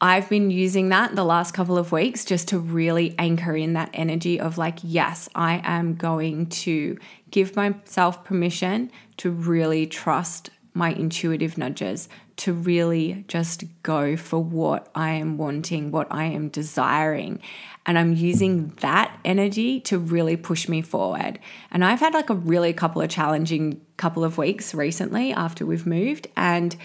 I've 0.00 0.28
been 0.28 0.50
using 0.50 0.90
that 0.90 1.16
the 1.16 1.24
last 1.24 1.54
couple 1.54 1.78
of 1.78 1.90
weeks 1.90 2.24
just 2.24 2.48
to 2.48 2.58
really 2.58 3.14
anchor 3.18 3.56
in 3.56 3.72
that 3.72 3.90
energy 3.94 4.38
of 4.38 4.58
like, 4.58 4.78
yes, 4.82 5.28
I 5.34 5.62
am 5.64 5.94
going 5.94 6.46
to 6.48 6.98
give 7.30 7.56
myself 7.56 8.22
permission 8.22 8.90
to 9.18 9.30
really 9.30 9.86
trust 9.86 10.50
my 10.74 10.90
intuitive 10.90 11.56
nudges, 11.56 12.10
to 12.36 12.52
really 12.52 13.24
just 13.28 13.64
go 13.82 14.14
for 14.14 14.38
what 14.38 14.90
I 14.94 15.12
am 15.12 15.38
wanting, 15.38 15.90
what 15.90 16.06
I 16.10 16.24
am 16.24 16.50
desiring. 16.50 17.40
And 17.86 17.98
I'm 17.98 18.12
using 18.12 18.68
that 18.80 19.18
energy 19.24 19.80
to 19.80 19.98
really 19.98 20.36
push 20.36 20.68
me 20.68 20.82
forward. 20.82 21.38
And 21.70 21.82
I've 21.82 22.00
had 22.00 22.12
like 22.12 22.28
a 22.28 22.34
really 22.34 22.74
couple 22.74 23.00
of 23.00 23.08
challenging 23.08 23.80
couple 23.96 24.22
of 24.22 24.36
weeks 24.36 24.74
recently 24.74 25.32
after 25.32 25.64
we've 25.64 25.86
moved, 25.86 26.28
and 26.36 26.76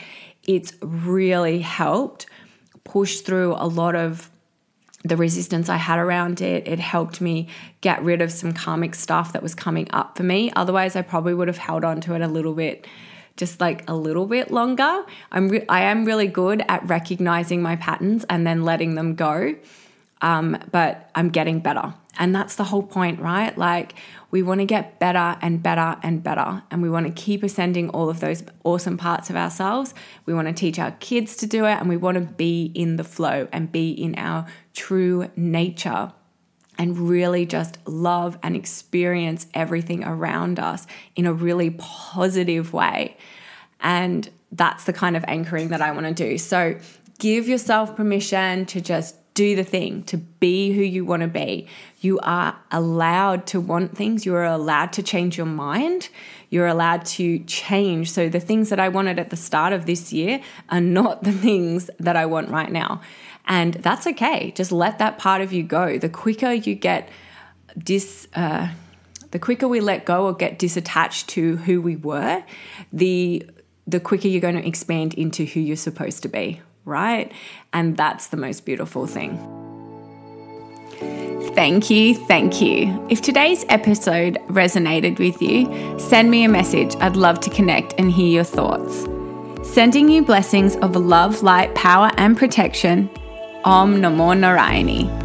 it's 0.48 0.74
really 0.82 1.60
helped 1.60 2.28
push 2.84 3.20
through 3.20 3.54
a 3.54 3.68
lot 3.68 3.96
of 3.96 4.30
the 5.04 5.18
resistance 5.18 5.68
I 5.70 5.78
had 5.78 5.98
around 5.98 6.42
it. 6.42 6.68
It 6.68 6.80
helped 6.80 7.22
me 7.22 7.48
get 7.82 8.04
rid 8.04 8.22
of 8.22 8.32
some 8.32 8.54
karmic 8.54 8.94
stuff 8.96 9.34
that 9.34 9.42
was 9.42 9.56
coming 9.56 9.88
up 9.92 10.18
for 10.18 10.24
me. 10.24 10.52
Otherwise, 10.56 10.96
I 10.96 11.02
probably 11.02 11.34
would 11.34 11.48
have 11.48 11.58
held 11.58 11.84
on 11.84 12.02
to 12.02 12.14
it 12.14 12.22
a 12.22 12.28
little 12.28 12.54
bit 12.54 12.86
just 13.38 13.60
like 13.60 13.90
a 13.90 13.96
little 13.96 14.26
bit 14.26 14.52
longer. 14.52 15.04
I'm 15.32 15.50
re- 15.50 15.66
I 15.68 15.84
am 15.84 16.06
really 16.06 16.28
good 16.28 16.64
at 16.68 16.88
recognizing 16.88 17.62
my 17.62 17.76
patterns 17.76 18.26
and 18.30 18.46
then 18.46 18.64
letting 18.64 18.96
them 18.96 19.16
go. 19.16 19.56
Um, 20.22 20.60
but 20.72 21.10
I'm 21.16 21.30
getting 21.30 21.60
better. 21.60 21.96
And 22.20 22.36
that's 22.36 22.56
the 22.56 22.66
whole 22.66 22.84
point, 22.84 23.20
right? 23.22 23.58
Like, 23.58 23.94
we 24.32 24.44
want 24.44 24.60
to 24.60 24.66
get 24.66 25.00
better 25.00 25.38
and 25.42 25.64
better 25.64 25.98
and 26.04 26.22
better. 26.22 26.62
And 26.70 26.82
we 26.82 26.90
want 26.90 27.08
to 27.08 27.12
keep 27.14 27.42
ascending 27.42 27.90
all 27.90 28.10
of 28.10 28.20
those 28.20 28.44
awesome 28.64 28.98
parts 28.98 29.30
of 29.30 29.36
ourselves. 29.36 29.94
We 30.26 30.34
want 30.34 30.48
to 30.48 30.54
teach 30.54 30.78
our 30.78 30.92
kids 30.92 31.38
to 31.38 31.48
do 31.48 31.66
it. 31.66 31.78
And 31.80 31.88
we 31.88 31.98
want 31.98 32.16
to 32.16 32.22
be 32.22 32.72
in 32.76 32.98
the 32.98 33.04
flow 33.04 33.48
and 33.52 33.72
be 33.72 33.92
in 33.92 34.16
our 34.16 34.46
true 34.74 35.32
nature 35.36 36.12
and 36.78 36.98
really 36.98 37.46
just 37.46 37.78
love 37.88 38.38
and 38.44 38.56
experience 38.56 39.48
everything 39.54 40.04
around 40.04 40.60
us 40.60 40.88
in 41.16 41.26
a 41.26 41.34
really 41.34 41.70
positive 41.72 42.74
way. 42.74 43.18
And 43.80 44.30
that's 44.52 44.84
the 44.84 44.94
kind 44.94 45.16
of 45.16 45.24
anchoring 45.28 45.70
that 45.70 45.82
I 45.82 45.92
want 45.92 46.08
to 46.08 46.14
do. 46.14 46.38
So 46.38 46.78
give 47.20 47.48
yourself 47.48 47.96
permission 47.96 48.66
to 48.66 48.82
just 48.82 49.16
do 49.34 49.56
the 49.56 49.64
thing, 49.64 50.04
to 50.04 50.18
be 50.18 50.74
who 50.74 50.82
you 50.82 51.06
want 51.06 51.22
to 51.22 51.28
be. 51.28 51.68
You 52.02 52.20
are 52.20 52.60
allowed 52.72 53.48
to 53.48 53.62
want 53.62 53.96
things. 53.96 54.26
You 54.26 54.36
are 54.36 54.46
allowed 54.46 54.92
to 54.94 55.04
change 55.04 55.38
your 55.38 55.46
mind. 55.46 56.10
You're 56.50 56.68
allowed 56.68 57.06
to 57.06 57.40
change. 57.46 58.12
So, 58.12 58.28
the 58.28 58.40
things 58.40 58.70
that 58.70 58.80
I 58.80 58.90
wanted 58.90 59.20
at 59.20 59.30
the 59.30 59.38
start 59.38 59.72
of 59.72 59.86
this 59.86 60.12
year 60.12 60.42
are 60.70 60.82
not 60.82 61.24
the 61.24 61.32
things 61.32 61.90
that 62.00 62.16
I 62.16 62.26
want 62.26 62.50
right 62.50 62.72
now. 62.72 63.02
And 63.46 63.76
that's 63.76 64.06
okay. 64.08 64.52
Just 64.52 64.72
let 64.72 65.00
that 65.00 65.18
part 65.18 65.42
of 65.42 65.54
you 65.54 65.64
go. 65.64 65.98
The 65.98 66.10
quicker 66.10 66.52
you 66.52 66.76
get 66.76 67.10
dis, 67.78 68.28
uh, 68.36 68.70
the 69.32 69.40
quicker 69.40 69.68
we 69.68 69.80
let 69.80 70.06
go 70.06 70.26
or 70.26 70.34
get 70.34 70.60
disattached 70.60 71.28
to 71.28 71.58
who 71.58 71.82
we 71.82 71.96
were, 71.96 72.44
the 72.92 73.50
the 73.88 74.00
quicker 74.00 74.28
you're 74.28 74.42
going 74.42 74.56
to 74.56 74.66
expand 74.66 75.14
into 75.16 75.44
who 75.44 75.60
you're 75.60 75.76
supposed 75.76 76.22
to 76.24 76.30
be, 76.30 76.62
right? 76.86 77.32
And 77.74 77.98
that's 77.98 78.28
the 78.28 78.38
most 78.38 78.66
beautiful 78.66 79.08
thing. 79.08 79.38
Thank 81.56 81.90
you, 81.90 82.16
thank 82.16 82.62
you. 82.62 83.06
If 83.10 83.22
today's 83.22 83.66
episode 83.68 84.38
resonated 84.48 85.20
with 85.20 85.42
you, 85.42 86.00
send 86.00 86.32
me 86.32 86.44
a 86.44 86.50
message. 86.50 86.96
I'd 86.98 87.16
love 87.16 87.40
to 87.42 87.50
connect 87.50 87.94
and 87.98 88.12
hear 88.12 88.28
your 88.28 88.44
thoughts. 88.44 89.08
Sending 89.68 90.10
you 90.10 90.24
blessings 90.24 90.76
of 90.78 90.96
love, 90.96 91.44
light, 91.44 91.74
power, 91.76 92.12
and 92.18 92.38
protection. 92.38 93.10
Om 93.64 93.98
Namo 93.98 94.34
Narayani. 94.34 95.21